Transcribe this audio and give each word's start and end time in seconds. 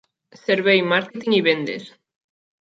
Servei, 0.45 0.81
màrqueting 0.93 1.37
i 1.41 1.43
vendes. 1.49 1.87